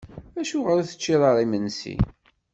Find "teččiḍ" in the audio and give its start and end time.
0.85-1.21